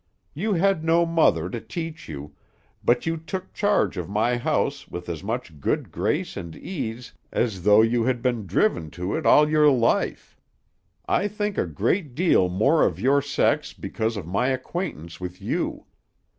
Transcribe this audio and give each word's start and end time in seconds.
You 0.33 0.53
had 0.53 0.83
no 0.83 1.05
mother 1.05 1.47
to 1.47 1.61
teach 1.61 2.09
you, 2.09 2.33
but 2.83 3.05
you 3.05 3.17
took 3.17 3.53
charge 3.53 3.97
of 3.97 4.09
my 4.09 4.35
house 4.35 4.87
with 4.87 5.07
as 5.07 5.21
much 5.23 5.59
good 5.59 5.91
grace 5.91 6.35
and 6.35 6.55
ease 6.55 7.13
as 7.31 7.61
though 7.61 7.83
you 7.83 8.05
had 8.05 8.23
been 8.23 8.47
driven 8.47 8.89
to 8.97 9.15
it 9.15 9.27
all 9.27 9.47
your 9.47 9.69
life. 9.69 10.35
I 11.07 11.27
think 11.27 11.55
a 11.55 11.67
great 11.67 12.15
deal 12.15 12.49
more 12.49 12.83
of 12.83 12.99
your 12.99 13.21
sex 13.21 13.73
because 13.73 14.17
of 14.17 14.25
my 14.25 14.47
acquaintance 14.47 15.21
with 15.21 15.39
you. 15.39 15.85